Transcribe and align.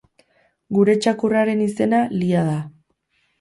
Gure 0.77 0.95
txakurraren 1.03 1.61
izena 1.67 2.01
Liha 2.23 2.43
da 2.49 2.57